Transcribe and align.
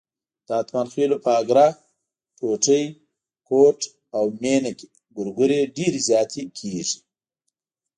د 0.47 0.49
اتمانخېلو 0.61 1.17
په 1.25 1.31
اګره، 1.41 1.65
ټوټی، 2.37 2.83
کوټ 3.47 3.79
او 4.17 4.23
مېنه 4.41 4.71
کې 4.79 4.87
ګورګورې 5.15 5.59
ډېرې 5.77 5.99
زیاتې 6.07 6.41
کېږي. 6.57 6.99